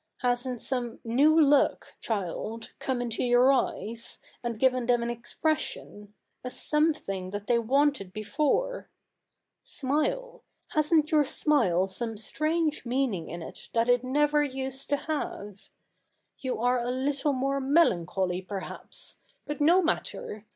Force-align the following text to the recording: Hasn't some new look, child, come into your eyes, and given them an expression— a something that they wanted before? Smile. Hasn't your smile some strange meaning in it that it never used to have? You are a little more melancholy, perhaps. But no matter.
Hasn't 0.23 0.63
some 0.63 0.99
new 1.03 1.39
look, 1.39 1.93
child, 2.01 2.73
come 2.79 3.03
into 3.03 3.23
your 3.23 3.51
eyes, 3.51 4.19
and 4.41 4.57
given 4.57 4.87
them 4.87 5.03
an 5.03 5.11
expression— 5.11 6.15
a 6.43 6.49
something 6.49 7.29
that 7.29 7.45
they 7.45 7.59
wanted 7.59 8.11
before? 8.11 8.89
Smile. 9.63 10.43
Hasn't 10.69 11.11
your 11.11 11.23
smile 11.25 11.85
some 11.85 12.17
strange 12.17 12.83
meaning 12.83 13.29
in 13.29 13.43
it 13.43 13.69
that 13.73 13.89
it 13.89 14.03
never 14.03 14.41
used 14.41 14.89
to 14.89 14.97
have? 14.97 15.69
You 16.39 16.59
are 16.59 16.79
a 16.79 16.89
little 16.89 17.33
more 17.33 17.59
melancholy, 17.61 18.41
perhaps. 18.41 19.19
But 19.45 19.61
no 19.61 19.83
matter. 19.83 20.47